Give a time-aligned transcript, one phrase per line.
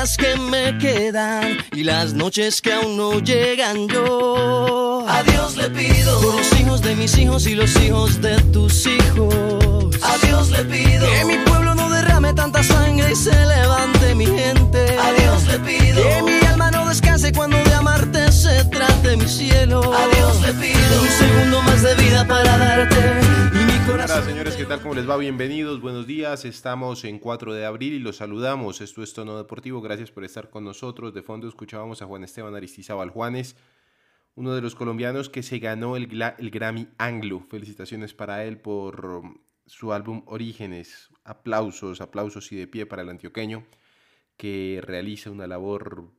[0.00, 5.04] que me quedan y las noches que aún no llegan yo.
[5.06, 8.86] A Dios le pido por los hijos de mis hijos y los hijos de tus
[8.86, 9.94] hijos.
[10.02, 14.24] A Dios le pido que mi pueblo no derrame tanta sangre y se levante mi
[14.24, 14.98] gente.
[14.98, 19.28] A Dios le pido que mi alma no descanse cuando de amarte se trate mi
[19.28, 19.82] cielo.
[19.82, 23.19] A Dios le pido un segundo más de vida para darte
[24.40, 24.80] señores, ¿qué tal?
[24.80, 25.18] ¿Cómo les va?
[25.18, 26.46] Bienvenidos, buenos días.
[26.46, 28.80] Estamos en 4 de abril y los saludamos.
[28.80, 29.82] Esto es Tono Deportivo.
[29.82, 31.12] Gracias por estar con nosotros.
[31.12, 33.54] De fondo escuchábamos a Juan Esteban Aristizábal Juanes,
[34.36, 37.44] uno de los colombianos que se ganó el, Grammy Anglo.
[37.50, 41.10] Felicitaciones para él por um, su álbum Orígenes.
[41.22, 43.66] Aplausos, aplausos y de pie para el antioqueño
[44.38, 46.14] que realiza una labor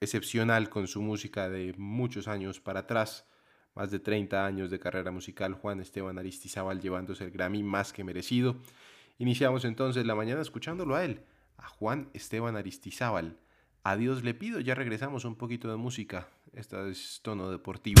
[0.00, 3.26] excepcional con su música de muchos años para atrás,
[3.74, 8.04] más de 30 años de carrera musical, Juan Esteban Aristizábal llevándose el Grammy más que
[8.04, 8.56] merecido.
[9.18, 11.20] Iniciamos entonces la mañana escuchándolo a él,
[11.58, 13.36] a Juan Esteban Aristizábal.
[13.82, 16.28] A Dios le pido, ya regresamos un poquito de música.
[16.52, 18.00] Esta es tono deportivo.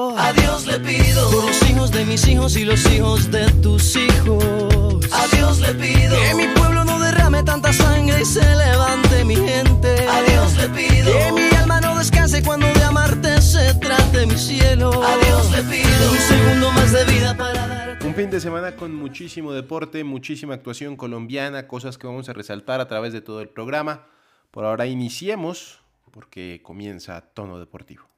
[0.17, 3.95] A Dios le pido por los hijos de mis hijos y los hijos de tus
[3.95, 5.05] hijos.
[5.11, 9.35] A Dios le pido que mi pueblo no derrame tanta sangre y se levante mi
[9.35, 10.07] gente.
[10.07, 14.37] A Dios le pido que mi alma no descanse cuando de amarte se trate mi
[14.37, 14.89] cielo.
[15.03, 18.05] A Dios le pido un segundo más de vida para darte.
[18.05, 22.81] Un fin de semana con muchísimo deporte, muchísima actuación colombiana, cosas que vamos a resaltar
[22.81, 24.07] a través de todo el programa.
[24.51, 25.79] Por ahora iniciemos
[26.11, 28.11] porque comienza tono deportivo.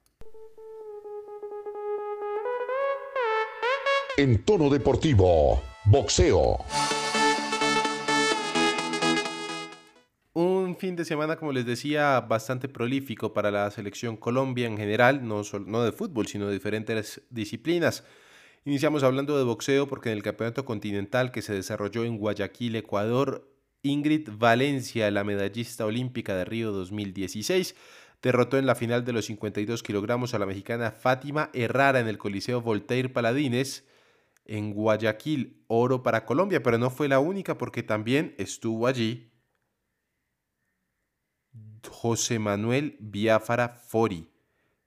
[4.16, 6.58] En tono deportivo, boxeo.
[10.34, 15.26] Un fin de semana, como les decía, bastante prolífico para la selección Colombia en general,
[15.26, 18.04] no, sol- no de fútbol, sino de diferentes disciplinas.
[18.64, 23.48] Iniciamos hablando de boxeo porque en el Campeonato Continental que se desarrolló en Guayaquil, Ecuador,
[23.82, 27.76] Ingrid Valencia, la medallista olímpica de Río 2016,
[28.22, 32.16] derrotó en la final de los 52 kilogramos a la mexicana Fátima Herrara en el
[32.16, 33.84] Coliseo Voltaire Paladines
[34.44, 39.32] en Guayaquil, oro para Colombia, pero no fue la única porque también estuvo allí
[41.88, 44.28] José Manuel Biafara Fori.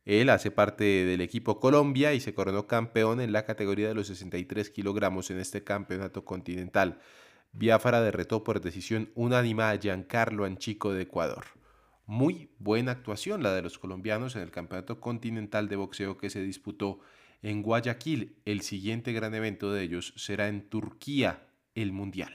[0.05, 4.07] Él hace parte del equipo Colombia y se coronó campeón en la categoría de los
[4.07, 6.99] 63 kilogramos en este campeonato continental.
[7.51, 11.45] Biafara derretó por decisión unánime a Giancarlo Anchico de Ecuador.
[12.05, 16.41] Muy buena actuación la de los colombianos en el campeonato continental de boxeo que se
[16.41, 16.99] disputó
[17.41, 18.37] en Guayaquil.
[18.45, 22.33] El siguiente gran evento de ellos será en Turquía, el Mundial.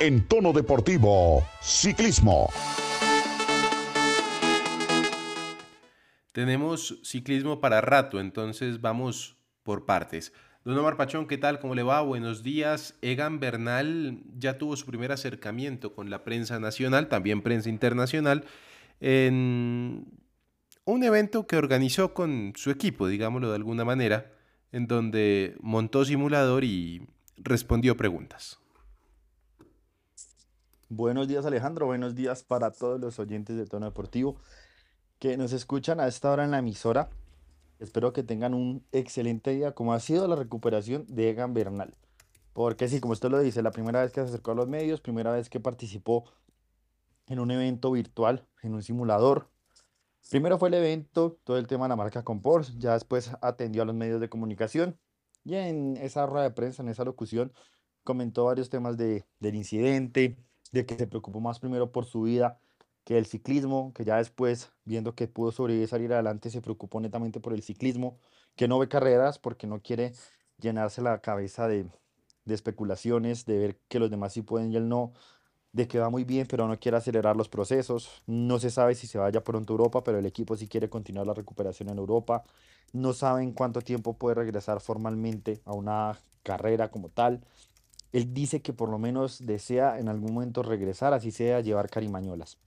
[0.00, 2.48] En tono deportivo, ciclismo.
[6.30, 10.32] Tenemos ciclismo para rato, entonces vamos por partes.
[10.64, 11.58] Don Omar Pachón, ¿qué tal?
[11.58, 12.00] ¿Cómo le va?
[12.02, 12.94] Buenos días.
[13.02, 18.44] Egan Bernal ya tuvo su primer acercamiento con la prensa nacional, también prensa internacional,
[19.00, 20.06] en
[20.84, 24.32] un evento que organizó con su equipo, digámoslo de alguna manera,
[24.72, 27.06] en donde montó simulador y
[27.36, 28.58] respondió preguntas.
[30.88, 34.40] Buenos días Alejandro, buenos días para todos los oyentes de Tono Deportivo
[35.18, 37.10] que nos escuchan a esta hora en la emisora.
[37.80, 41.94] Espero que tengan un excelente día, como ha sido la recuperación de Egan Bernal.
[42.52, 45.00] Porque sí, como usted lo dice, la primera vez que se acercó a los medios,
[45.00, 46.24] primera vez que participó
[47.28, 49.50] en un evento virtual, en un simulador.
[50.30, 53.86] Primero fue el evento, todo el tema de la marca Compors, ya después atendió a
[53.86, 54.98] los medios de comunicación
[55.44, 57.52] y en esa rueda de prensa, en esa locución,
[58.04, 60.36] comentó varios temas de, del incidente,
[60.72, 62.60] de que se preocupó más primero por su vida
[63.04, 67.00] que el ciclismo, que ya después, viendo que pudo sobrevivir y salir adelante, se preocupó
[67.00, 68.18] netamente por el ciclismo,
[68.54, 70.12] que no ve carreras porque no quiere
[70.58, 71.88] llenarse la cabeza de,
[72.44, 75.14] de especulaciones, de ver que los demás sí pueden y él no,
[75.72, 78.22] de que va muy bien, pero no quiere acelerar los procesos.
[78.26, 81.26] No se sabe si se vaya pronto a Europa, pero el equipo sí quiere continuar
[81.26, 82.44] la recuperación en Europa.
[82.92, 87.44] No saben cuánto tiempo puede regresar formalmente a una carrera como tal.
[88.12, 92.58] Él dice que por lo menos desea en algún momento regresar, así sea llevar carimañolas,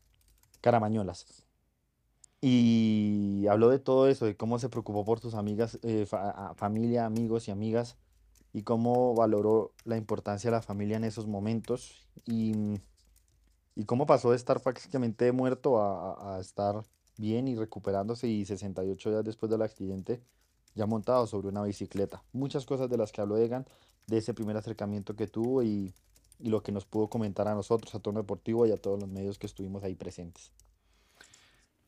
[0.61, 1.25] caramañolas.
[2.41, 6.07] Y habló de todo eso, de cómo se preocupó por sus amigas, eh,
[6.55, 7.97] familia, amigos y amigas,
[8.53, 12.07] y cómo valoró la importancia de la familia en esos momentos.
[12.25, 12.53] Y
[13.81, 16.83] y cómo pasó de estar prácticamente muerto a, estar
[17.17, 20.21] bien y recuperándose y 68 días después del accidente
[20.75, 22.23] ya montado sobre una bicicleta.
[22.31, 23.65] Muchas cosas de las que habló Egan,
[24.05, 25.95] de ese primer acercamiento que tuvo y,
[26.39, 29.09] y lo que nos pudo comentar a nosotros, a Tono Deportivo y a todos los
[29.09, 30.51] medios que estuvimos ahí presentes.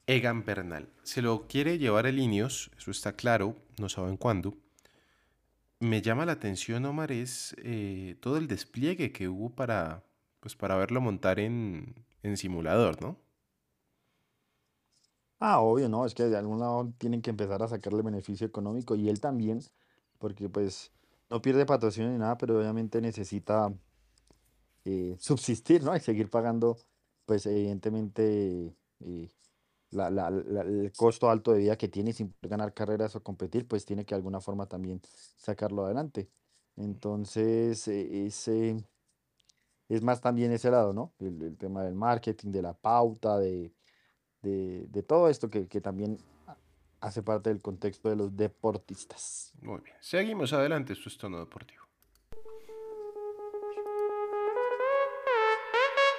[0.07, 0.89] Egan Bernal.
[1.03, 4.55] Se lo quiere llevar el Ineos, eso está claro, no saben cuándo.
[5.79, 10.03] Me llama la atención, Omar, es eh, todo el despliegue que hubo para,
[10.43, 13.19] pues, para verlo montar en, en simulador, ¿no?
[15.39, 18.95] Ah, obvio, no, es que de algún lado tienen que empezar a sacarle beneficio económico
[18.95, 19.59] y él también,
[20.17, 20.91] porque pues
[21.29, 23.73] no pierde patrocinio ni nada, pero obviamente necesita
[24.85, 25.95] eh, subsistir, ¿no?
[25.95, 26.77] Y seguir pagando,
[27.25, 29.29] pues evidentemente, eh,
[29.91, 33.85] la- la- el costo alto de vida que tiene sin ganar carreras o competir, pues
[33.85, 35.01] tiene que de alguna forma también
[35.37, 36.29] sacarlo adelante.
[36.77, 38.77] Entonces, eh, ese
[39.89, 41.13] es más también ese lado, ¿no?
[41.19, 43.71] El, el tema del marketing, de la pauta, de,
[44.41, 46.17] de, de todo esto que, que también
[47.01, 49.51] hace parte del contexto de los deportistas.
[49.61, 49.95] Muy bien.
[49.99, 51.83] Seguimos adelante, esto es tono deportivo.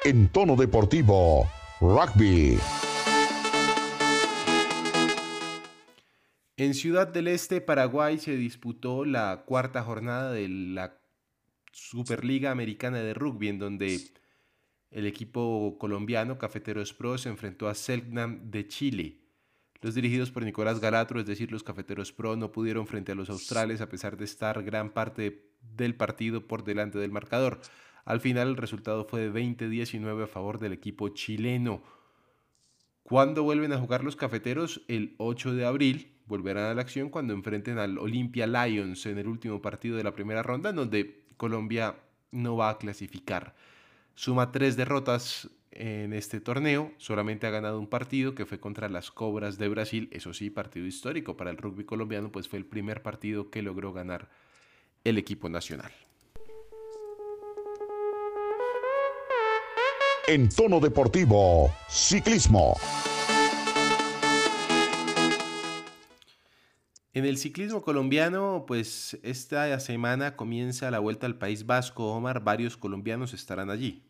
[0.04, 1.46] En tono deportivo,
[1.80, 2.58] rugby.
[6.56, 10.98] En Ciudad del Este, Paraguay, se disputó la cuarta jornada de la
[11.74, 14.00] Superliga Americana de Rugby, en donde
[14.92, 19.18] el equipo colombiano Cafeteros Pro se enfrentó a Selknam de Chile.
[19.80, 23.28] Los dirigidos por Nicolás Galatro, es decir, los Cafeteros Pro, no pudieron frente a los
[23.28, 27.60] australes a pesar de estar gran parte del partido por delante del marcador.
[28.04, 31.82] Al final el resultado fue de 20-19 a favor del equipo chileno.
[33.02, 34.82] ¿Cuándo vuelven a jugar los cafeteros?
[34.86, 39.26] El 8 de abril volverán a la acción cuando enfrenten al Olympia Lions en el
[39.26, 41.96] último partido de la primera ronda, donde Colombia
[42.30, 43.54] no va a clasificar.
[44.14, 49.10] Suma tres derrotas en este torneo, solamente ha ganado un partido que fue contra las
[49.10, 53.02] Cobras de Brasil, eso sí, partido histórico para el rugby colombiano, pues fue el primer
[53.02, 54.28] partido que logró ganar
[55.02, 55.92] el equipo nacional.
[60.26, 62.76] En tono deportivo, ciclismo.
[67.14, 72.76] En el ciclismo colombiano, pues esta semana comienza la vuelta al País Vasco, Omar, varios
[72.76, 74.02] colombianos estarán allí.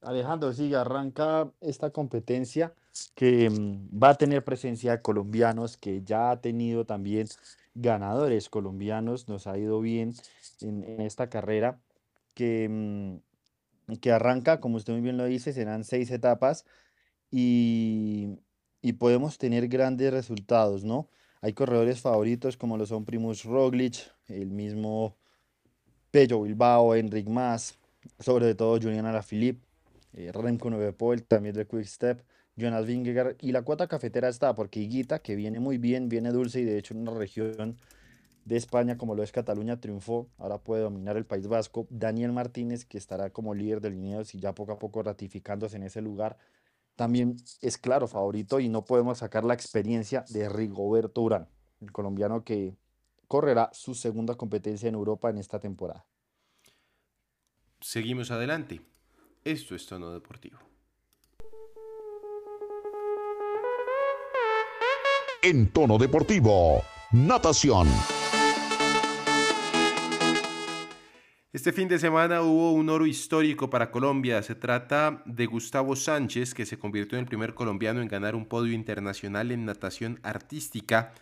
[0.00, 2.72] Alejandro, sí, arranca esta competencia
[3.14, 7.28] que mm, va a tener presencia de colombianos, que ya ha tenido también
[7.74, 10.14] ganadores colombianos, nos ha ido bien
[10.62, 11.78] en, esta carrera,
[12.32, 16.64] que, mm, que arranca, como usted muy bien lo dice, serán seis etapas
[17.30, 18.38] y,
[18.84, 21.08] y podemos tener grandes resultados, ¿no?
[21.40, 23.96] Hay corredores favoritos como lo son Primus Roglic,
[24.28, 25.16] el mismo
[26.10, 27.78] Pello Bilbao, Enric Mas,
[28.18, 29.66] sobre todo Julián Alaphilippe
[30.12, 32.22] eh, Remco Evenepoel, también de Quick Step,
[32.56, 36.60] Jonas Vingegaard y la cuota cafetera está porque Higuita, que viene muy bien, viene dulce
[36.60, 37.78] y de hecho en una región
[38.44, 42.84] de España como lo es Cataluña triunfó, ahora puede dominar el País Vasco, Daniel Martínez
[42.84, 46.36] que estará como líder del Ineos y ya poco a poco ratificándose en ese lugar,
[46.96, 51.48] también es claro favorito y no podemos sacar la experiencia de Rigoberto Urán,
[51.80, 52.76] el colombiano que
[53.28, 56.06] correrá su segunda competencia en Europa en esta temporada.
[57.80, 58.80] Seguimos adelante.
[59.44, 60.58] Esto es tono deportivo.
[65.42, 66.82] En tono deportivo,
[67.12, 67.86] natación.
[71.54, 74.42] Este fin de semana hubo un oro histórico para Colombia.
[74.42, 78.46] Se trata de Gustavo Sánchez, que se convirtió en el primer colombiano en ganar un
[78.46, 81.14] podio internacional en natación artística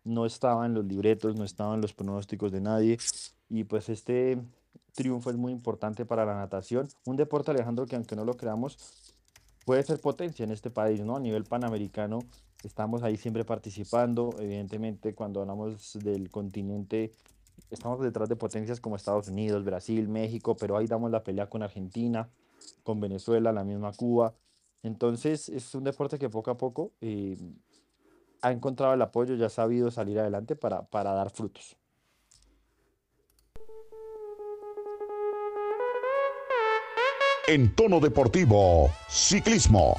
[0.02, 2.98] no estaba en los libretos, no estaban los pronósticos de nadie.
[3.48, 4.36] Y pues este
[4.94, 6.88] triunfo es muy importante para la natación.
[7.04, 8.76] Un deporte, Alejandro, que aunque no lo creamos,
[9.64, 11.14] puede ser potencia en este país, ¿no?
[11.14, 12.18] A nivel panamericano,
[12.64, 14.34] estamos ahí siempre participando.
[14.40, 17.12] Evidentemente, cuando hablamos del continente,
[17.70, 21.62] estamos detrás de potencias como Estados Unidos, Brasil, México, pero ahí damos la pelea con
[21.62, 22.30] Argentina,
[22.82, 24.34] con Venezuela, la misma Cuba.
[24.82, 27.36] Entonces, es un deporte que poco a poco eh,
[28.42, 31.76] ha encontrado el apoyo y ha sabido salir adelante para, para dar frutos.
[37.46, 39.96] En tono deportivo, ciclismo.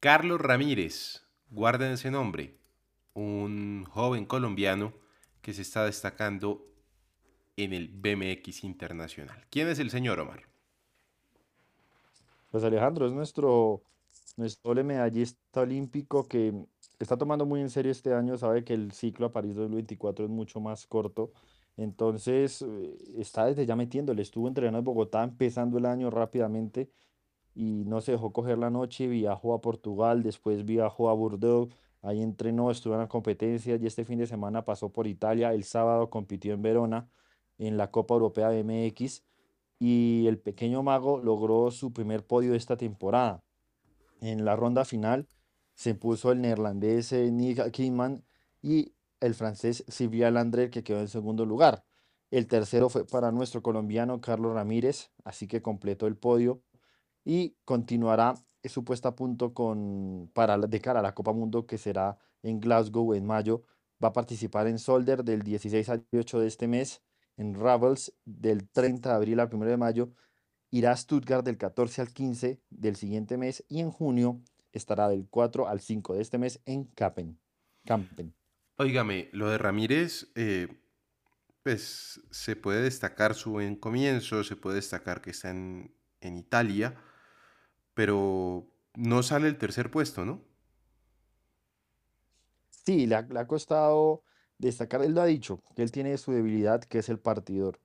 [0.00, 2.58] Carlos Ramírez, guarden ese nombre,
[3.14, 4.92] un joven colombiano
[5.40, 6.66] que se está destacando
[7.56, 9.46] en el BMX internacional.
[9.50, 10.42] ¿Quién es el señor Omar?
[12.50, 13.82] Pues Alejandro, es nuestro,
[14.36, 16.54] nuestro doble medallista olímpico que
[16.98, 20.30] está tomando muy en serio este año, sabe que el ciclo a París 2024 es
[20.30, 21.32] mucho más corto
[21.76, 24.22] entonces, eh, está desde ya metiéndole.
[24.22, 26.90] Estuvo entrenando en Bogotá empezando el año rápidamente
[27.54, 29.08] y no se dejó coger la noche.
[29.08, 31.74] Viajó a Portugal, después viajó a Bordeaux.
[32.02, 35.52] Ahí entrenó, estuvo en la competencia y este fin de semana pasó por Italia.
[35.54, 37.08] El sábado compitió en Verona
[37.58, 39.22] en la Copa Europea de MX
[39.78, 43.44] y el pequeño mago logró su primer podio esta temporada.
[44.20, 45.28] En la ronda final
[45.74, 48.24] se puso el neerlandés eh, Nick Kingman
[48.60, 51.84] y el francés Sylvia Landré, que quedó en segundo lugar.
[52.30, 56.62] El tercero fue para nuestro colombiano Carlos Ramírez, así que completó el podio
[57.24, 58.34] y continuará
[58.68, 62.60] su puesta a punto con, para, de cara a la Copa Mundo que será en
[62.60, 63.62] Glasgow en mayo.
[64.02, 67.02] Va a participar en Solder del 16 al 18 de este mes,
[67.36, 70.12] en Ravels del 30 de abril al 1 de mayo,
[70.70, 74.40] irá a Stuttgart del 14 al 15 del siguiente mes y en junio
[74.72, 77.38] estará del 4 al 5 de este mes en Kampen.
[77.84, 78.34] Kampen.
[78.76, 80.68] Óigame, lo de Ramírez, eh,
[81.62, 86.94] pues se puede destacar su buen comienzo, se puede destacar que está en, Italia,
[87.94, 90.40] pero no sale el tercer puesto, ¿no?
[92.70, 94.24] Sí, le ha, costado
[94.58, 97.80] destacar, él lo ha dicho, que él tiene su debilidad, que es el partidor.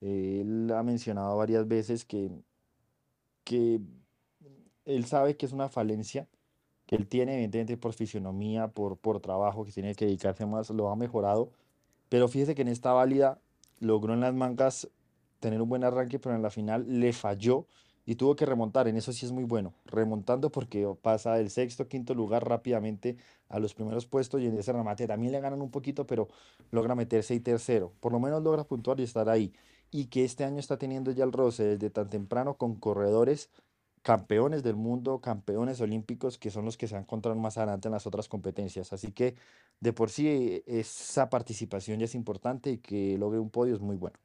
[0.00, 2.30] Él ha mencionado varias veces que,
[3.44, 3.80] que
[4.84, 6.28] él sabe que es una falencia
[6.96, 10.96] él tiene, evidentemente, por fisionomía, por, por trabajo, que tiene que dedicarse más, lo ha
[10.96, 11.50] mejorado.
[12.08, 13.40] Pero fíjese que en esta válida
[13.80, 14.88] logró en las mangas
[15.40, 17.66] tener un buen arranque, pero en la final le falló
[18.04, 18.88] y tuvo que remontar.
[18.88, 23.16] En eso sí es muy bueno, remontando porque pasa del sexto, quinto lugar rápidamente
[23.48, 26.28] a los primeros puestos y en ese remate también le ganan un poquito, pero
[26.70, 27.92] logra meterse y tercero.
[28.00, 29.52] Por lo menos logra puntuar y estar ahí.
[29.90, 33.50] Y que este año está teniendo ya el roce desde tan temprano con corredores
[34.02, 37.92] campeones del mundo, campeones olímpicos, que son los que se van a más adelante en
[37.92, 38.92] las otras competencias.
[38.92, 39.36] Así que
[39.80, 43.96] de por sí esa participación ya es importante y que logre un podio es muy
[43.96, 44.18] bueno.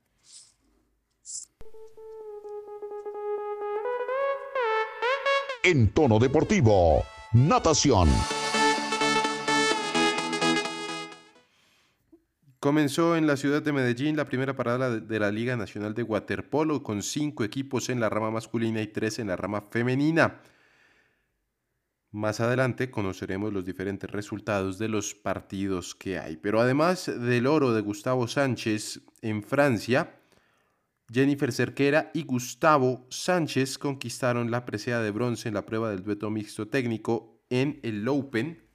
[5.69, 8.07] En tono deportivo, natación.
[12.62, 16.83] Comenzó en la ciudad de Medellín la primera parada de la Liga Nacional de Waterpolo
[16.83, 20.39] con cinco equipos en la rama masculina y tres en la rama femenina.
[22.12, 26.38] Más adelante conoceremos los diferentes resultados de los partidos que hay.
[26.38, 30.16] Pero además del oro de Gustavo Sánchez en Francia,
[31.11, 36.29] Jennifer Cerquera y Gustavo Sánchez conquistaron la presea de bronce en la prueba del dueto
[36.29, 38.67] mixto técnico en el Open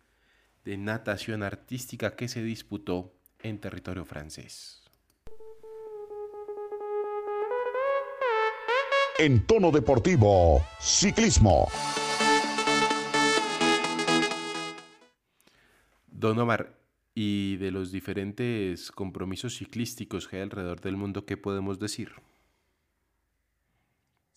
[0.65, 4.83] de natación artística que se disputó en territorio francés.
[9.19, 11.69] En tono deportivo, ciclismo.
[16.07, 16.82] Don Omar,
[17.15, 22.13] y de los diferentes compromisos ciclísticos que hay alrededor del mundo, ¿qué podemos decir?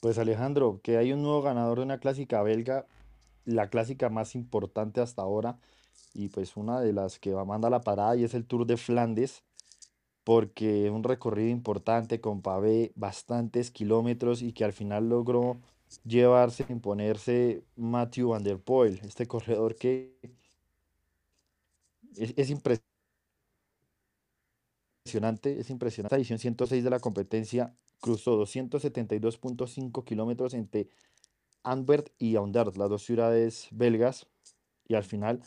[0.01, 2.85] Pues Alejandro, que hay un nuevo ganador de una clásica belga,
[3.45, 5.57] la clásica más importante hasta ahora,
[6.13, 8.65] y pues una de las que va a mandar la parada y es el Tour
[8.65, 9.43] de Flandes,
[10.23, 15.57] porque un recorrido importante con pavé, bastantes kilómetros y que al final logró
[16.03, 20.17] llevarse, imponerse Matthew Van Der Poel, este corredor que
[22.17, 22.85] es, es impresionante,
[25.59, 26.15] es impresionante.
[26.15, 30.89] edición 106 de la competencia cruzó 272.5 kilómetros entre
[31.63, 34.27] Antwerp y Aundert, las dos ciudades belgas,
[34.87, 35.41] y al final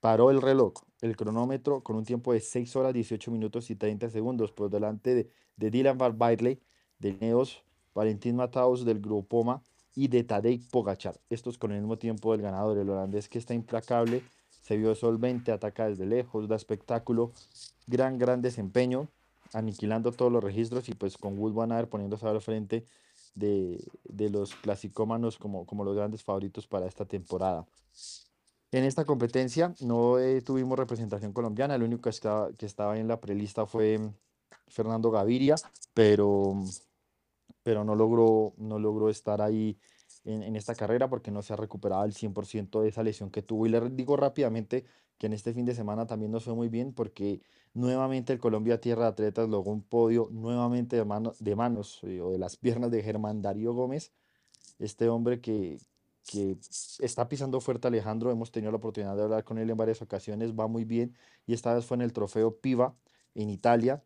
[0.00, 4.10] paró el reloj, el cronómetro, con un tiempo de 6 horas, 18 minutos y 30
[4.10, 7.62] segundos, por delante de, Dylan Van de Neos,
[7.94, 9.62] Valentín Mataus del Grupoma
[9.94, 11.18] y de Tadej Pogachar.
[11.30, 14.22] Estos con el mismo tiempo del ganador, el holandés que está implacable,
[14.66, 17.30] se vio solvente, ataca desde lejos, da espectáculo,
[17.86, 19.06] gran, gran desempeño,
[19.52, 22.84] aniquilando todos los registros y pues con Wood Van poniéndose al frente
[23.36, 27.64] de, de, los clasicómanos como, como los grandes favoritos para esta temporada.
[28.72, 33.06] En esta competencia no eh, tuvimos representación colombiana, el único que estaba, que estaba en
[33.06, 34.00] la prelista fue
[34.66, 35.54] Fernando Gaviria,
[35.94, 36.60] pero,
[37.62, 39.78] pero no, logró, no logró estar ahí
[40.26, 43.66] en, esta carrera porque no se ha recuperado el 100% de esa lesión que tuvo.
[43.66, 44.84] Y le digo rápidamente
[45.18, 47.40] que en este fin de semana también nos fue muy bien porque
[47.74, 52.20] nuevamente el Colombia Tierra de Atletas logró un podio nuevamente de, mano, de manos eh,
[52.20, 54.12] o de las piernas de Germán Darío Gómez,
[54.78, 55.78] este hombre que,
[56.26, 56.58] que
[56.98, 60.52] está pisando fuerte Alejandro, hemos tenido la oportunidad de hablar con él en varias ocasiones,
[60.54, 61.14] va muy bien
[61.46, 62.94] y esta vez fue en el trofeo Piva
[63.34, 64.02] en Italia,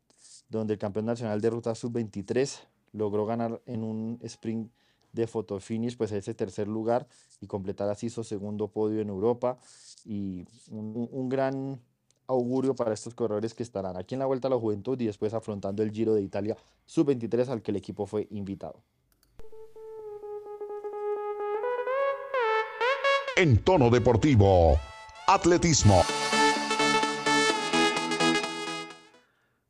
[0.48, 2.60] donde el campeón nacional de ruta sub-23
[2.92, 4.70] logró ganar en un sprint
[5.12, 7.06] de fotofinish pues ese tercer lugar
[7.40, 9.58] y completar así su segundo podio en Europa
[10.04, 11.80] y un, un, gran
[12.26, 15.34] augurio para estos corredores que estarán aquí en la Vuelta a la Juventud y después
[15.34, 18.82] afrontando el Giro de Italia sub-23 al que el equipo fue invitado.
[23.36, 24.78] En tono deportivo,
[25.26, 26.02] atletismo.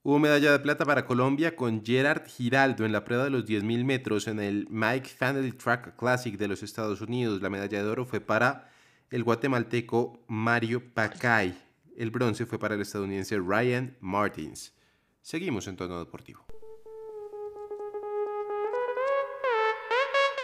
[0.03, 3.85] Hubo medalla de plata para Colombia con Gerard Giraldo en la prueba de los 10.000
[3.85, 7.43] metros en el Mike Family Track Classic de los Estados Unidos.
[7.43, 8.71] La medalla de oro fue para
[9.11, 11.55] el guatemalteco Mario Pacay.
[11.99, 14.73] El bronce fue para el estadounidense Ryan Martins.
[15.21, 16.47] Seguimos en tono deportivo.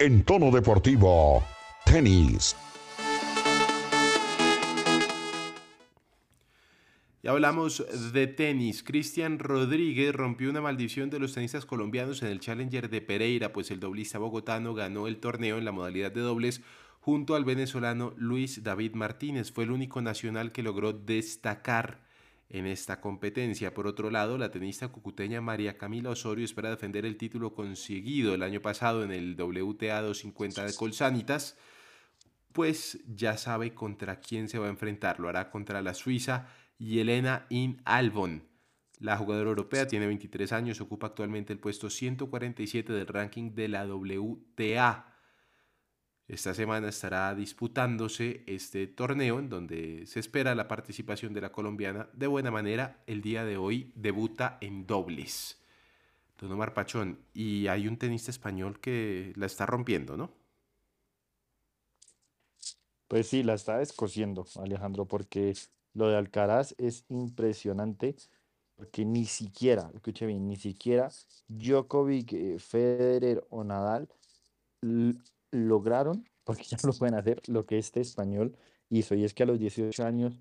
[0.01, 1.43] En tono deportivo,
[1.87, 2.55] tenis.
[7.27, 8.85] Y hablamos de tenis.
[8.85, 13.73] Cristian Rodríguez rompió una maldición de los tenistas colombianos en el Challenger de Pereira, pues
[13.73, 16.61] el doblista bogotano ganó el torneo en la modalidad de dobles
[17.01, 19.51] junto al venezolano Luis David Martínez.
[19.51, 21.99] Fue el único nacional que logró destacar
[22.49, 23.75] en esta competencia.
[23.75, 28.45] Por otro lado, la tenista cucuteña María Camila Osorio espera defender el título conseguido el
[28.45, 31.59] año pasado en el WTA 250 de Colsanitas,
[32.53, 35.19] pues ya sabe contra quién se va a enfrentar.
[35.19, 36.47] Lo hará contra la Suiza
[36.79, 38.43] y Elena In Albon.
[38.99, 43.87] La jugadora europea tiene 23 años, ocupa actualmente el puesto 147 del ranking de la
[43.87, 45.13] WTA.
[46.29, 52.09] Esta semana estará disputándose este torneo en donde se espera la participación de la colombiana
[52.15, 53.03] de buena manera.
[53.07, 55.63] El día de hoy debuta en dobles.
[56.41, 60.33] Don Omar Pachón, y hay un tenista español que la está rompiendo, ¿no?
[63.09, 65.55] Pues sí, la está descosiendo, Alejandro, porque
[65.97, 68.15] lo de Alcaraz es impresionante
[68.77, 71.11] porque ni siquiera, escuche bien, ni siquiera
[71.49, 74.09] Djokovic, eh, Federer o Nadal
[75.51, 78.55] lograron, porque ya lo pueden hacer, lo que este español
[78.91, 79.15] hizo.
[79.15, 80.39] Y es que a los 18 años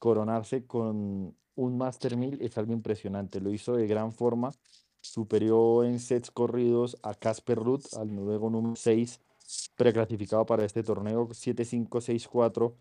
[0.00, 3.40] coronarse con un Master 1000 es algo impresionante.
[3.40, 4.50] Lo hizo de gran forma,
[5.00, 9.20] superior en sets corridos a Casper Ruth, al noruego número 6
[9.76, 12.74] preclasificado para este torneo, 7-5, 6-4,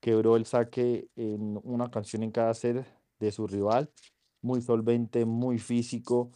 [0.00, 2.86] quebró el saque en una canción en cada set
[3.18, 3.90] de su rival,
[4.42, 6.30] muy solvente, muy físico,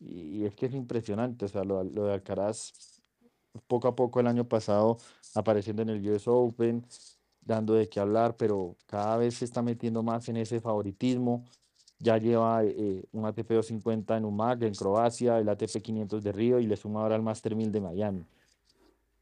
[0.00, 2.72] y es que es impresionante, o sea, lo, lo de Alcaraz,
[3.66, 4.98] poco a poco el año pasado
[5.34, 6.84] apareciendo en el US Open,
[7.40, 11.44] dando de qué hablar, pero cada vez se está metiendo más en ese favoritismo,
[11.98, 16.58] ya lleva eh, un ATP 250 en UMAC en Croacia, el ATP 500 de Río
[16.60, 18.26] y le suma ahora el Master 1000 de Miami.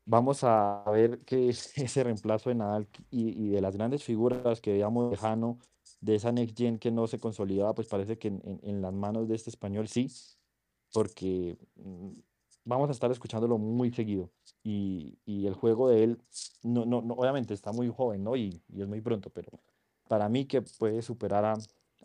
[0.05, 4.61] Vamos a ver qué es ese reemplazo de Nadal y, y de las grandes figuras
[4.61, 5.59] que veíamos lejano
[6.01, 8.93] de esa next gen que no se consolidaba, pues parece que en, en, en las
[8.93, 10.09] manos de este español sí,
[10.93, 12.11] porque mm,
[12.65, 14.31] vamos a estar escuchándolo muy seguido.
[14.65, 16.23] Y, y el juego de él,
[16.63, 18.37] no, no, no, obviamente está muy joven, ¿no?
[18.37, 19.51] Y, y, es muy pronto, pero
[20.09, 21.55] para mí que puede superar a,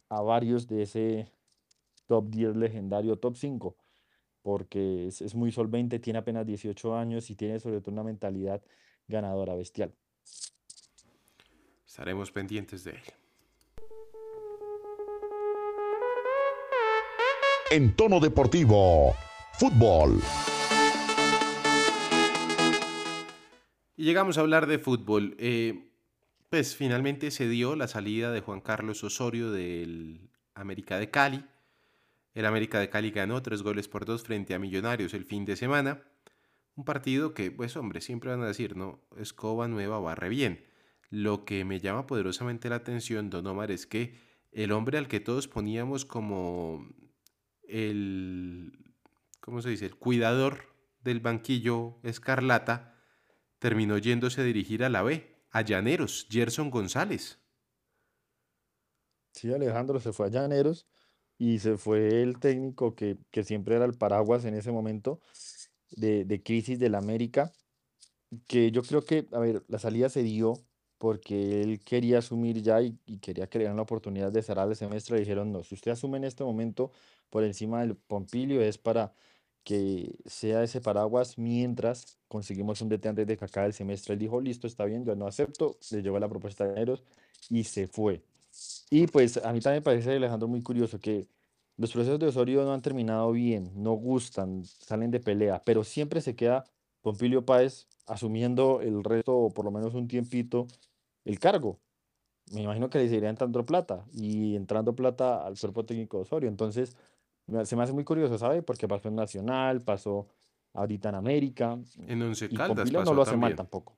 [0.10, 1.32] a varios de ese
[2.08, 3.76] top 10 legendario, top 5
[4.48, 8.62] porque es, es, muy solvente, tiene apenas 18 años y tiene sobre todo una mentalidad
[9.06, 9.94] ganadora bestial.
[11.86, 13.02] Estaremos pendientes de él.
[17.72, 19.14] En tono deportivo,
[19.52, 20.22] fútbol.
[23.98, 25.36] Y llegamos a hablar de fútbol.
[25.40, 25.92] Eh,
[26.50, 31.44] pues finalmente se dio la salida de Juan Carlos Osorio del América de Cali
[32.38, 35.56] el América de Cali ganó tres goles por dos frente a Millonarios el fin de
[35.56, 36.04] semana.
[36.76, 39.02] Un partido que, pues hombre, siempre van a decir, ¿no?
[39.18, 40.64] Escoba nueva barre bien.
[41.10, 44.20] Lo que me llama poderosamente la atención, Don Omar, es que
[44.52, 46.88] el hombre al que todos poníamos como
[47.64, 48.72] el,
[49.40, 53.02] ¿cómo se dice?, el cuidador del banquillo escarlata,
[53.58, 57.40] terminó yéndose a dirigir a la B, a Llaneros, Gerson González.
[59.32, 60.88] Sí, Alejandro se fue a Llaneros
[61.38, 65.20] y se fue el técnico que, que siempre era el paraguas en ese momento
[65.92, 67.52] de, de crisis del América,
[68.48, 70.54] que yo creo que, a ver, la salida se dio
[70.98, 75.16] porque él quería asumir ya y, quería crear una oportunidad de cerrar el semestre.
[75.16, 76.92] Le dijeron, no, si usted asume en este momento
[77.30, 79.14] por encima del Pompilio es para
[79.64, 84.14] que sea ese paraguas mientras conseguimos un DT antes de que acabe el semestre.
[84.14, 87.04] Él dijo, listo, está bien, yo no acepto, le llegó la propuesta de Llaneros
[87.50, 88.24] y se fue.
[88.90, 91.28] Y pues a mí también me parece, Alejandro, muy curioso que
[91.76, 96.22] los procesos de Osorio no han terminado bien, no gustan, salen de pelea, pero siempre
[96.22, 96.64] se queda
[97.02, 100.68] Pompilio Páez asumiendo el resto, o por lo menos un tiempito,
[101.26, 101.80] el cargo.
[102.52, 106.50] Me imagino que le seguiría entrando plata y entrando plata al cuerpo técnico de Osorio.
[106.50, 106.96] Entonces,
[107.64, 108.62] se me hace muy curioso, ¿sabe?
[108.62, 110.28] Porque pasó en Nacional, pasó
[110.74, 113.98] ahorita en América En Once y Caldas Pompilio no lo hace mal tampoco.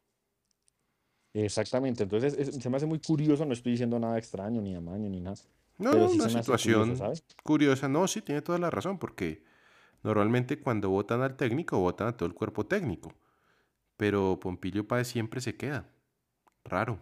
[1.34, 5.10] Exactamente, entonces es- se me hace muy curioso, no estoy diciendo nada extraño, ni amaño,
[5.10, 5.38] ni nada,
[5.78, 7.24] No, pero sí una situación ¿sabes?
[7.44, 7.88] curiosa.
[7.88, 9.44] No, sí, tiene toda la razón, porque
[10.04, 13.13] normalmente cuando votan al técnico, votan a todo el cuerpo técnico.
[13.98, 15.89] Pero Pompilio Páez siempre se queda.
[16.65, 17.00] Raro,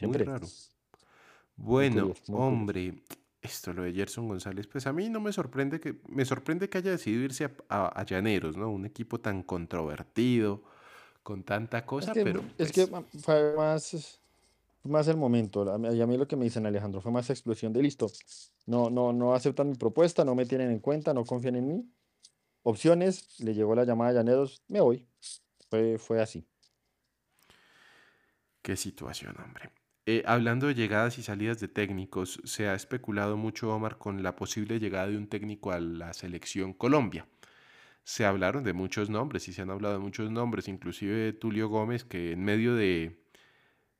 [0.00, 0.52] muy Siempre, raro.
[1.66, 2.72] muy Bueno, curioso, muy curioso.
[2.72, 3.02] hombre,
[3.42, 6.78] esto lo de Gerson González, pues a mí no me sorprende que, me sorprende que
[6.78, 8.70] haya decidido irse a, a- a Llaneros, ¿no?
[8.70, 10.62] Un equipo tan controvertido,
[11.28, 14.18] con tanta Es cosa, que, pero es que pues, fue más,
[14.84, 15.62] más el momento,
[15.92, 18.06] y a mí lo que me dicen Alejandro fue más explosión de listo,
[18.64, 21.92] no, no, no aceptan mi propuesta, no me tienen en cuenta, no confían en mí,
[22.62, 25.06] opciones, le llegó la llamada a Llaneros, me voy,
[25.68, 26.46] fue, fue así.
[28.62, 29.70] qué situación, hombre.
[30.06, 34.34] Eh, hablando de llegadas y salidas de técnicos, se ha especulado mucho, Omar, con la
[34.34, 37.28] posible llegada de un técnico a la selección Colombia.
[38.08, 41.68] Se hablaron de muchos nombres y se han hablado de muchos nombres, inclusive de Tulio
[41.68, 43.22] Gómez, que en medio de,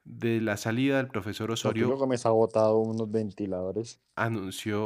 [0.05, 4.01] de la salida del profesor No, Tulio Osorio Gómez ha botado unos ventiladores,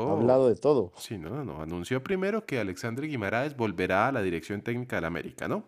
[0.05, 4.09] ha anunció, hablado de todo, sí, no, no, no, anunció primero que Alexandre Guimaraes volverá
[4.09, 5.65] a la dirección técnica del América, ¿no?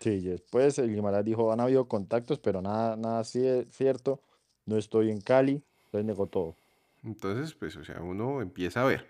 [0.00, 4.20] sí, y después el Guimarães dijo, han habido contactos, pero nada, nada cie- cierto,
[4.66, 6.56] no estoy en Cali, entonces negó todo.
[7.04, 9.08] Entonces, pues, o sea, uno empieza a ver.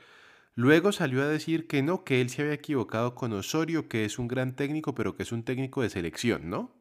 [0.54, 4.18] Luego salió a decir que no, que él se había equivocado con Osorio, que es
[4.18, 6.72] un gran técnico, pero que es un técnico de selección, ¿no?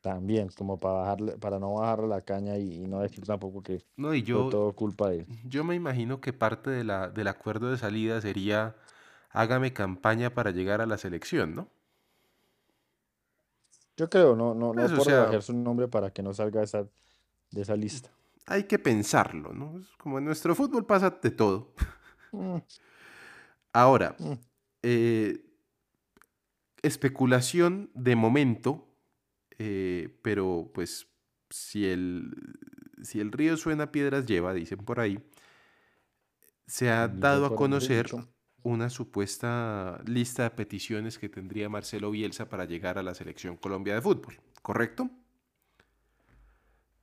[0.00, 3.84] También, como para bajarle, para no bajarle la caña y, y no decir tampoco que
[3.96, 5.28] No, y yo, todo culpa de él.
[5.44, 8.76] yo me imagino que parte de la, del acuerdo de salida sería
[9.30, 11.70] hágame campaña para llegar a la selección, ¿no?
[13.96, 16.60] Yo creo, no, no, no Pues, o por sea, su nombre para que no salga
[16.60, 16.88] de esa,
[17.50, 18.10] de esa lista.
[18.46, 19.78] Hay que pensarlo, ¿no?
[19.80, 21.74] Es como en nuestro fútbol pasa de todo.
[22.32, 22.58] Mm,
[23.74, 24.32] Ahora, mm.
[24.82, 25.44] eh,
[26.80, 28.88] especulación de momento,
[29.58, 31.08] eh, pero pues
[31.50, 32.32] si el,
[33.02, 35.18] si el río suena, piedras lleva, dicen por ahí,
[36.66, 38.06] se ha Dicho dado a conocer
[38.62, 43.94] una supuesta lista de peticiones que tendría Marcelo Bielsa para llegar a la selección Colombia
[43.96, 45.10] de fútbol, ¿correcto?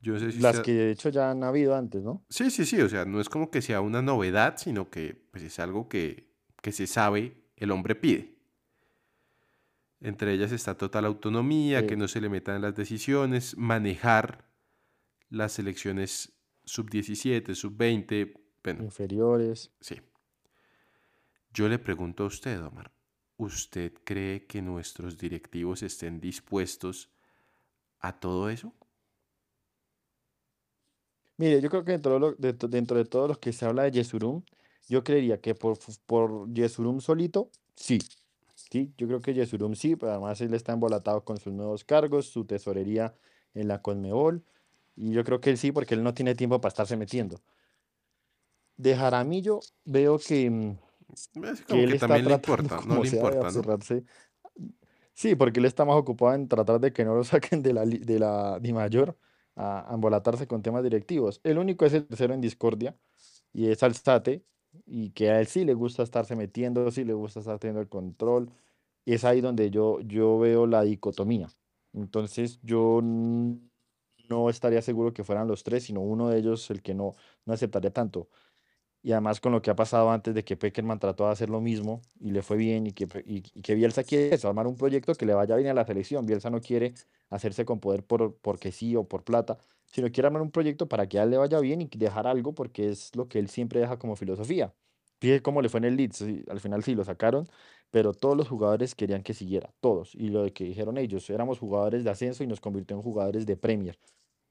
[0.01, 2.25] Yo no sé si Las que de hecho ya han habido antes, ¿no?
[2.29, 5.43] Sí, sí, sí, o sea, no es como que sea una novedad, sino que pues,
[5.43, 8.35] es algo que, que se sabe, el hombre pide.
[9.99, 14.49] Entre ellas está total autonomía, que no se le metan las decisiones, manejar
[15.29, 16.33] las selecciones
[16.65, 18.33] sub-17, sub-20,
[18.63, 19.71] bueno, Inferiores.
[19.79, 20.01] sí.
[21.53, 22.91] Yo le pregunto a usted, Omar,
[23.35, 27.11] ¿usted cree que nuestros directivos estén dispuestos
[27.99, 28.73] a todo eso?
[31.41, 33.65] Mire, yo creo que dentro de, lo- de to- dentro de todos los que se
[33.65, 34.43] habla de Yesurum,
[34.87, 37.97] yo creería que por, fu- por Yesurum solito, sí.
[38.53, 42.27] Sí, yo creo que Yesurum sí, pero además él está embolatado con sus nuevos cargos,
[42.27, 43.15] su tesorería
[43.55, 44.43] en la Conmebol,
[44.95, 47.41] y yo creo que él sí, porque él no tiene tiempo para estarse metiendo.
[48.77, 50.77] De Jaramillo veo que, mm,
[51.09, 51.27] Es
[51.61, 53.51] que como él que está también le tratando importa, no como le sea de importa,
[53.51, 53.79] ¿no?
[55.15, 57.83] Sí, porque él está más ocupado en tratar de que no lo saquen de la,
[57.83, 59.17] li- de la Dimayor
[59.61, 61.39] a, con temas directivos.
[61.43, 62.95] El único es el tercero en discordia
[63.53, 64.43] y es Alzate,
[64.85, 67.89] y que a él sí le gusta estarse metiendo, sí le gusta estar teniendo el
[67.89, 68.51] control.
[69.05, 71.49] Y es ahí donde yo, yo veo la dicotomía.
[71.93, 73.01] Entonces yo
[74.29, 77.13] no estaría seguro que fueran los tres, sino uno de ellos el que no,
[77.45, 78.29] no aceptaría tanto.
[79.03, 81.59] Y además con lo que ha pasado antes de que Peckerman trató de hacer lo
[81.61, 85.15] mismo y le fue bien y que, y, que Bielsa quiere eso, armar un proyecto
[85.15, 86.25] que le vaya bien a la selección.
[86.25, 86.93] Bielsa no quiere
[87.29, 91.07] hacerse con poder por, porque sí o por plata, sino quiere armar un proyecto para
[91.07, 93.79] que a él le vaya bien y dejar algo porque es lo que él siempre
[93.79, 94.73] deja como filosofía.
[95.19, 97.47] Fíjate cómo le fue en el Leeds, al final sí lo sacaron,
[97.91, 100.15] pero todos los jugadores querían que siguiera, todos.
[100.15, 103.57] Y lo que dijeron ellos, éramos jugadores de ascenso y nos convirtió en jugadores de
[103.57, 103.97] Premier.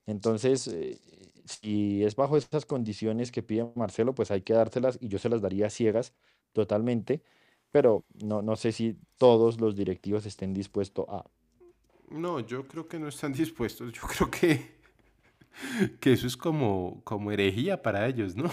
[0.06, 0.98] Entonces, eh,
[1.44, 5.28] si es bajo esas condiciones que pide Marcelo, pues hay que dárselas y yo se
[5.28, 6.12] las daría ciegas
[6.52, 7.22] totalmente,
[7.70, 11.24] pero no, no sé si todos los directivos estén dispuestos a...
[12.10, 14.70] No, yo creo que no están dispuestos, yo creo que,
[16.00, 18.50] que eso es como, como herejía para ellos, ¿no?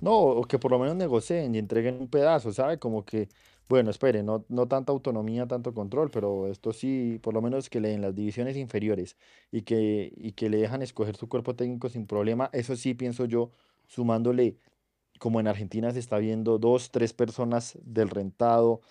[0.00, 2.78] No, o que por lo menos negocien y entreguen un pedazo, ¿sabe?
[2.78, 3.28] Como que
[3.68, 7.80] bueno, espere, no, no tanta autonomía, tanto control, pero esto sí, por lo menos que
[7.80, 9.16] le den las divisiones inferiores
[9.50, 13.24] y que, y que le dejan escoger su cuerpo técnico sin problema, eso sí pienso
[13.24, 13.50] yo,
[13.86, 14.56] sumándole,
[15.18, 18.82] como en Argentina se está viendo, dos, tres personas del rentado,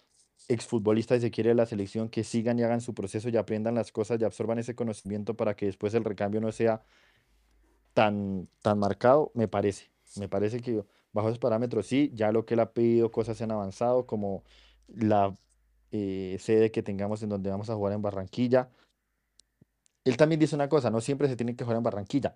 [0.49, 3.75] exfutbolistas, si se quiere, de la selección, que sigan y hagan su proceso y aprendan
[3.75, 6.83] las cosas y absorban ese conocimiento para que después el recambio no sea
[7.93, 9.89] tan, tan marcado, me parece.
[10.17, 10.83] Me parece que
[11.13, 14.43] bajo esos parámetros sí, ya lo que él ha pedido, cosas se han avanzado, como
[14.87, 15.35] la
[15.91, 18.69] eh, sede que tengamos en donde vamos a jugar en Barranquilla.
[20.03, 22.35] Él también dice una cosa, no siempre se tiene que jugar en Barranquilla.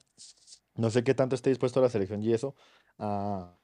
[0.76, 2.56] No sé qué tanto esté dispuesto la selección y eso
[2.98, 3.56] a,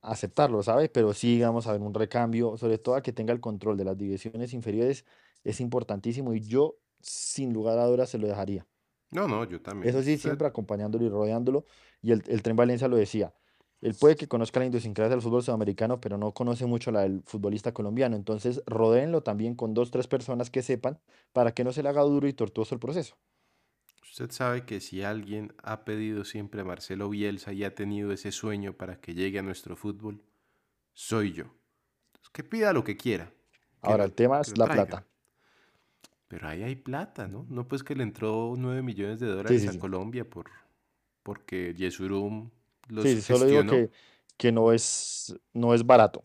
[0.00, 0.88] aceptarlo, ¿sabe?
[0.88, 3.84] Pero sí, vamos a ver un recambio, sobre todo a que tenga el control de
[3.84, 5.04] las divisiones inferiores,
[5.42, 8.64] es importantísimo y yo, sin lugar a dudas, se lo dejaría.
[9.10, 9.88] No, no, yo también.
[9.88, 11.64] Eso sí, siempre acompañándolo y rodeándolo.
[12.00, 13.34] Y el, el Tren Valencia lo decía,
[13.84, 17.22] él puede que conozca la idiosincrasia del fútbol sudamericano, pero no conoce mucho la del
[17.26, 18.16] futbolista colombiano.
[18.16, 20.98] Entonces, rodéenlo también con dos, tres personas que sepan
[21.34, 23.14] para que no se le haga duro y tortuoso el proceso.
[24.02, 28.32] Usted sabe que si alguien ha pedido siempre a Marcelo Bielsa y ha tenido ese
[28.32, 30.22] sueño para que llegue a nuestro fútbol,
[30.94, 31.44] soy yo.
[32.32, 33.34] que pida lo que quiera.
[33.82, 35.06] Ahora, el tema es la plata.
[36.26, 37.44] Pero ahí hay plata, ¿no?
[37.50, 40.46] No pues que le entró 9 millones de dólares a Colombia por
[41.22, 42.50] porque Yesurum
[43.02, 43.90] sí, solo digo que,
[44.36, 46.22] que, no, es, no es barato.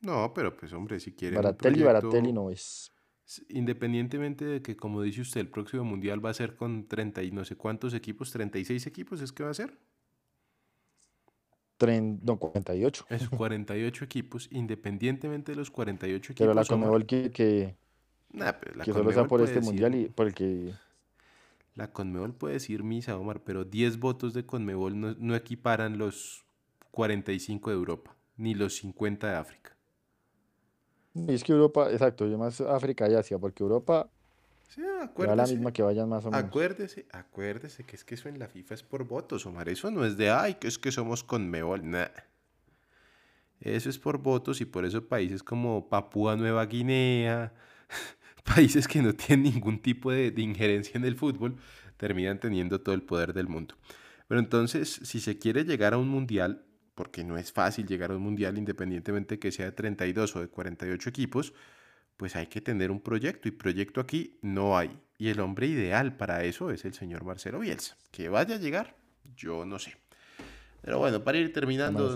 [0.00, 1.36] No, pero pues hombre, si quiere.
[1.36, 2.92] Baratelli, Baratelli no es.
[3.48, 7.30] Independientemente de que, como dice usted, el próximo mundial va a ser con 30 y
[7.30, 9.78] no sé cuántos equipos, 36 equipos, ¿es que va a ser?
[12.22, 13.06] no, 48.
[13.08, 16.36] Es 48 equipos, independientemente de los 48 equipos.
[16.38, 17.76] Pero la Conmebol que, que,
[18.84, 20.72] que solo sea por este mundial y por el que
[21.74, 26.44] la Conmebol puede decir misa, Omar, pero 10 votos de Conmebol no, equiparan los
[26.90, 29.76] 45 de Europa, ni los 50 de África.
[31.14, 34.08] Y es que Europa, exacto, yo más África y Asia, porque Europa
[34.68, 34.82] sí,
[35.16, 36.44] la misma que vayan más o menos.
[36.44, 39.68] Acuérdese, acuérdese que es que eso en la FIFA es por votos, Omar.
[39.68, 42.26] Eso no es de, ay, que es que somos Conmebol, nada.
[43.60, 47.52] Eso es por votos y por eso países como Papúa Nueva Guinea,
[48.54, 51.56] países que no tienen ningún tipo de, injerencia en el fútbol
[51.96, 53.74] terminan teniendo todo el poder del mundo.
[54.28, 58.16] Pero entonces, si se quiere llegar a un mundial, porque no es fácil llegar a
[58.16, 61.52] un mundial independientemente que sea de 32 o de 48 equipos,
[62.16, 64.98] pues hay que tener un proyecto y proyecto aquí no hay.
[65.18, 67.96] Y el hombre ideal para eso es el señor Marcelo Bielsa.
[68.10, 68.96] Que vaya a llegar,
[69.36, 69.96] yo no sé.
[70.82, 72.14] Pero bueno, para ir terminando,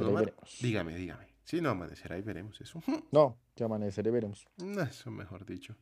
[0.61, 1.27] dígame, dígame.
[1.45, 2.83] Si no amanecerá y veremos eso.
[3.13, 4.47] No, que amanecerá y veremos.
[4.91, 5.77] Eso mejor dicho.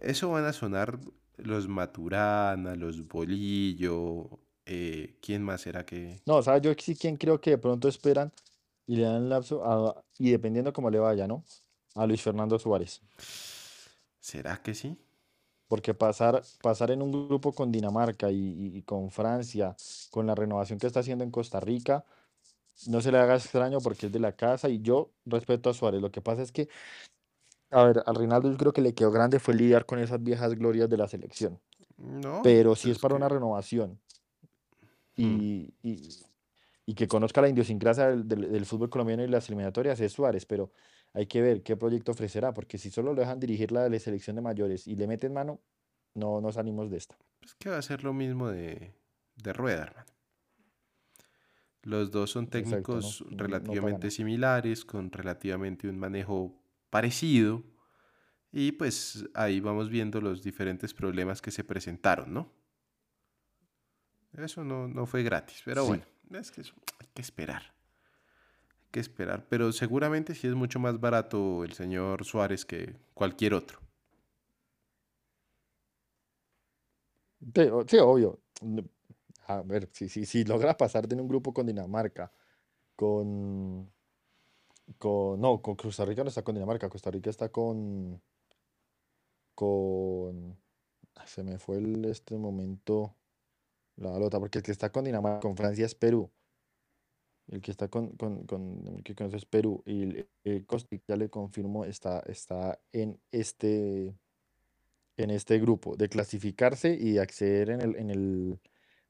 [0.00, 0.98] Eso van a sonar
[1.36, 4.40] los Maturana, los Bolillo.
[4.66, 6.20] Eh, ¿Quién más será que.?
[6.26, 8.32] No, o sea, yo sí quien creo que de pronto esperan
[8.86, 11.44] y le dan lapso a, y dependiendo cómo le vaya, ¿no?
[11.94, 13.00] A Luis Fernando Suárez.
[14.20, 14.96] ¿Será que sí?
[15.68, 19.76] Porque pasar, pasar en un grupo con Dinamarca y, y, con Francia,
[20.10, 22.04] con la renovación que está haciendo en Costa Rica,
[22.88, 26.00] no se le haga extraño porque es de la casa y yo respeto a Suárez.
[26.00, 26.68] Lo que pasa es que
[27.70, 30.54] a ver, al Reinaldo yo creo que le quedó grande fue lidiar con esas viejas
[30.54, 31.60] glorias de la selección.
[31.96, 34.00] No, Pero si es para una renovación
[35.16, 35.38] mm.
[35.82, 40.72] y, que conozca la idiosincrasia del, fútbol colombiano y las eliminatorias es Suárez, pero
[41.12, 44.36] hay que ver qué proyecto ofrecerá, porque si solo lo dejan dirigir la, la selección
[44.36, 45.60] de mayores y le meten mano,
[46.14, 47.16] no nos salimos de esta.
[47.42, 48.92] Es que va a ser lo mismo de,
[49.44, 50.06] Rueda, hermano.
[51.82, 56.59] Los dos son técnicos relativamente similares, con relativamente un manejo
[56.90, 57.62] parecido
[58.52, 62.52] y pues ahí vamos viendo los diferentes problemas que se presentaron, ¿no?
[64.36, 67.62] Eso no, fue gratis, pero bueno, es que eso hay que esperar.
[67.62, 73.54] Hay que esperar, pero seguramente sí es mucho más barato el señor Suárez que cualquier
[73.54, 73.80] otro.
[77.86, 78.40] Sí, obvio.
[79.46, 82.32] a ver, si, si, si logra pasar de un grupo con Dinamarca,
[82.94, 83.90] con,
[85.02, 88.20] no, con Costa Rica no está con Dinamarca, Costa Rica está con,
[89.54, 90.56] con,
[91.26, 93.14] se me fue el, este momento
[93.96, 96.30] la balota, porque el que está con Dinamarca, con Francia es Perú.
[97.48, 99.82] El que está con, con, con el que conoce es Perú.
[99.84, 104.14] Y el, el Costa Rica, ya le confirmo, está, está en este
[105.22, 105.96] en este grupo.
[105.96, 108.60] De clasificarse y acceder en el, en el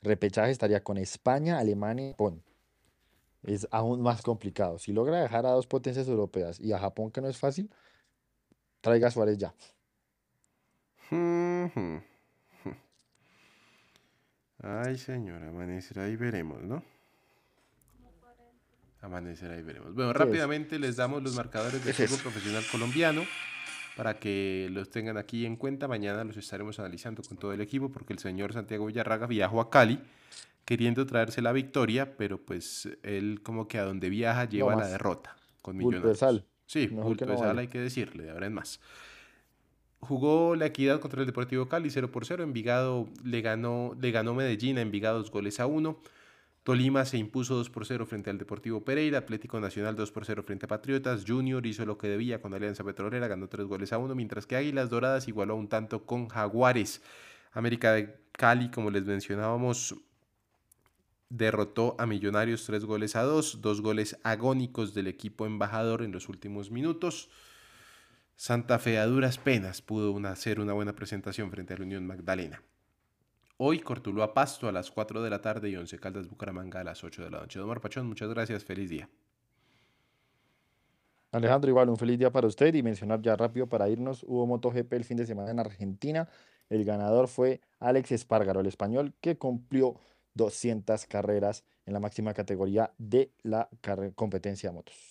[0.03, 2.43] repechaje estaría con España, Alemania y Japón.
[3.43, 4.79] Es aún más complicado.
[4.79, 7.71] Si logra dejar a dos potencias europeas y a Japón, que no es fácil,
[8.81, 9.55] traiga a Suárez ya.
[14.63, 16.83] Ay, señor, amanecerá y veremos, ¿no?
[19.01, 19.95] Amanecerá y veremos.
[19.95, 23.23] Bueno, rápidamente les damos los marcadores del fútbol profesional colombiano
[23.97, 25.89] para que los tengan aquí en cuenta.
[25.89, 29.71] Mañana los estaremos analizando con todo el equipo porque el señor Santiago Villarraga viajó a
[29.71, 30.01] Cali
[30.65, 35.37] queriendo traerse la victoria, pero pues él como que a donde viaja lleva la derrota
[35.63, 36.19] con Millonarios.
[36.19, 36.45] sal.
[36.67, 38.81] Sí, bulto de sal hay que decirle, de ahora en más.
[39.99, 42.43] Jugó la equidad contra el Deportivo Cali 0 por 0.
[42.43, 45.99] Envigado le ganó, le ganó Medellín a Envigado dos goles a uno.
[46.63, 50.43] Tolima se impuso 2 por 0 frente al Deportivo Pereira, Atlético Nacional 2 por 0
[50.43, 53.99] frente a Patriotas, Junior hizo lo que debía con Alianza Petrolera, ganó 3 goles a
[53.99, 57.03] 1, mientras que Águilas Doradas igualó un tanto con Jaguares.
[57.53, 59.95] América de Cali, como les mencionábamos,
[61.31, 66.29] derrotó a Millonarios 3 goles a 2, dos goles agónicos del equipo embajador en los
[66.29, 67.31] últimos minutos.
[68.37, 72.63] Santa Fe a duras penas pudo hacer una buena presentación frente a la Unión Magdalena.
[73.63, 73.83] Hoy
[74.23, 77.25] a Pasto a las 4 de la tarde y Once Caldas Bucaramanga a las 8
[77.25, 77.59] de la noche.
[77.59, 79.07] Don Marpachón, muchas gracias, feliz día.
[81.31, 84.95] Alejandro, igual un feliz día para usted y mencionar ya rápido para irnos, hubo MotoGP
[84.95, 86.27] el fin de semana en Argentina,
[86.71, 90.01] el ganador fue Alex Espargaro, el español, que cumplió
[90.33, 93.69] 200 carreras en la máxima categoría de la
[94.15, 95.10] competencia de motos.